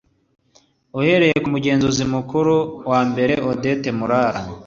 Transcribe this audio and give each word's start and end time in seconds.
Uhereye 0.99 1.35
ku 1.43 1.47
Mugenzuzi 1.53 2.03
Mukuru 2.13 2.55
wa 2.89 2.99
Mbere, 3.09 3.33
Odette 3.51 3.89
Murara 3.97 4.39